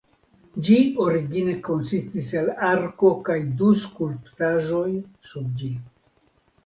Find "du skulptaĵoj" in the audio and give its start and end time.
3.61-4.85